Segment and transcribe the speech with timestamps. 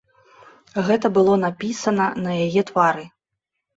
[0.87, 3.05] Гэта было напісана на яе твары.